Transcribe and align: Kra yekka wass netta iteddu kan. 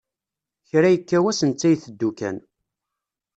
Kra 0.67 0.89
yekka 0.93 1.17
wass 1.23 1.39
netta 1.47 1.67
iteddu 1.73 2.09
kan. 2.19 2.37